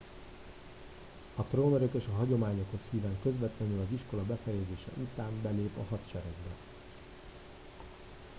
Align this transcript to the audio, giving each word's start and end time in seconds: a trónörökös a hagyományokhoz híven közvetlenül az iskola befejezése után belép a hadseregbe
a 1.35 1.43
trónörökös 1.47 2.03
a 2.11 2.15
hagyományokhoz 2.15 2.79
híven 2.91 3.17
közvetlenül 3.23 3.81
az 3.85 3.91
iskola 3.91 4.23
befejezése 4.23 4.87
után 5.03 5.41
belép 5.41 5.77
a 5.77 5.85
hadseregbe 5.89 6.55